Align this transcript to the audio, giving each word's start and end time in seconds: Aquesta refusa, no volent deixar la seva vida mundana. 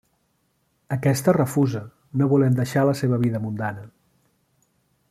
Aquesta 0.95 1.35
refusa, 1.37 1.83
no 2.23 2.31
volent 2.33 2.59
deixar 2.61 2.87
la 2.91 2.99
seva 3.03 3.21
vida 3.27 3.45
mundana. 3.47 3.89